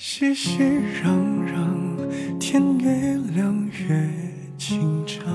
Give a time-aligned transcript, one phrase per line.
[0.00, 0.60] 熙熙
[1.02, 1.08] 攘
[1.44, 4.08] 攘，天越亮越
[4.56, 5.26] 紧张，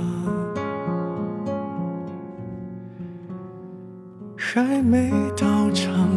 [4.37, 6.09] 还没到场，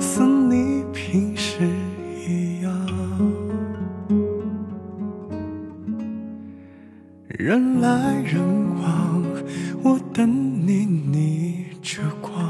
[0.00, 1.64] 似你平时
[2.26, 2.72] 一样，
[7.28, 8.42] 人来人
[8.82, 9.22] 往，
[9.84, 10.28] 我等
[10.66, 12.45] 你逆着光。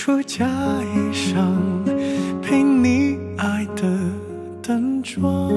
[0.00, 1.34] 出嫁衣裳，
[2.40, 3.82] 陪你爱的
[4.62, 5.50] 淡妆。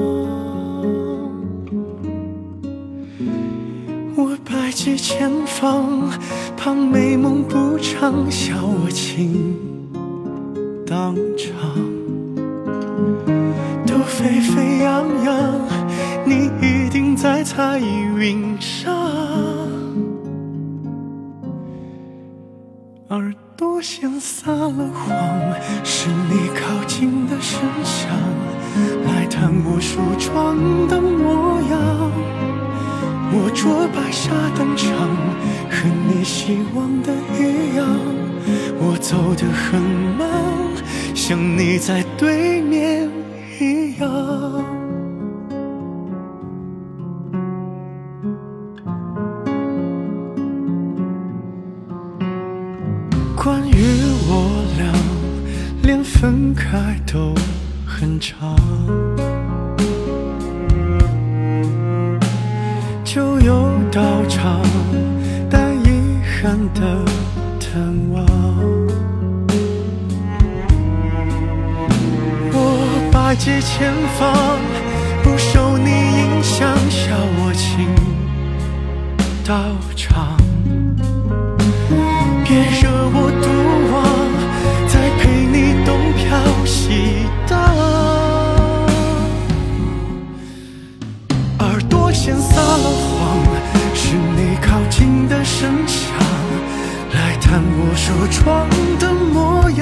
[4.16, 6.10] 我百计千方，
[6.56, 9.56] 怕美梦不长，笑我情
[10.84, 11.56] 当场。
[13.86, 15.54] 都沸沸扬扬，
[16.26, 18.92] 你一定在彩云上。
[23.82, 25.18] 朵像撒了谎，
[25.82, 28.08] 是你靠近的声响，
[29.04, 32.12] 来探我梳妆的模样。
[33.32, 34.86] 我着白纱登场，
[35.68, 37.84] 和你希望的一样。
[38.78, 39.82] 我走得很
[40.16, 40.30] 慢，
[41.12, 43.10] 像你在对面
[43.60, 44.81] 一样。
[53.42, 53.74] 关于
[54.28, 54.86] 我俩，
[55.82, 57.34] 连分开都
[57.84, 58.56] 很长，
[63.02, 64.62] 就有到场，
[65.50, 67.04] 带遗憾的
[67.58, 67.82] 探
[68.12, 68.24] 望。
[72.52, 74.60] 我百计千方，
[75.24, 77.88] 不受你影响，笑我情
[79.44, 80.36] 到场。
[82.44, 83.30] 别惹我
[91.58, 93.18] 耳朵先撒了谎，
[93.94, 96.00] 是你靠近的声响，
[97.14, 98.68] 来探我梳妆
[98.98, 99.80] 的模样。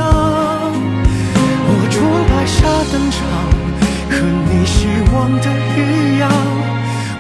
[1.67, 1.97] 我着
[2.29, 2.59] 白纱
[2.91, 3.19] 登场，
[4.11, 4.13] 和
[4.49, 4.77] 你希
[5.13, 5.79] 望的一
[6.19, 6.23] 样。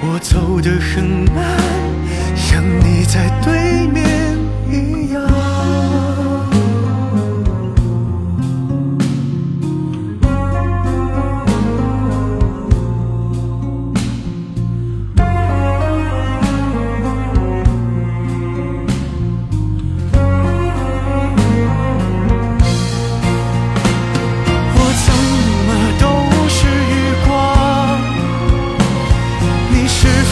[0.02, 1.38] 我走得很慢，
[2.34, 4.38] 像你在对面
[4.68, 4.99] 一样。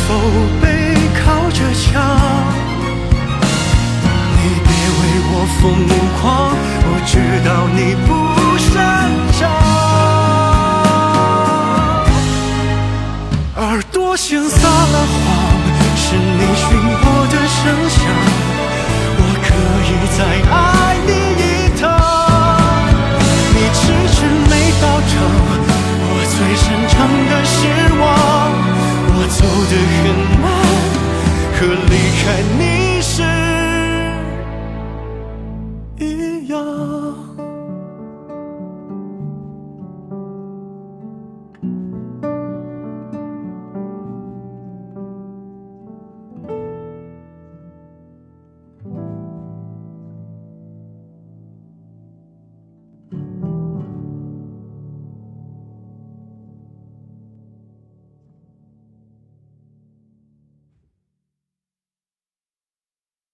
[0.09, 0.15] 否
[0.63, 0.67] 背
[1.23, 1.93] 靠着墙？
[4.41, 5.63] 你别为我疯
[6.19, 6.27] 狂，
[6.89, 7.13] 我知
[7.45, 8.09] 道你不
[8.57, 8.73] 擅
[9.39, 9.39] 长。
[13.57, 15.17] 耳朵先撒了谎，
[31.91, 33.38] 离开你时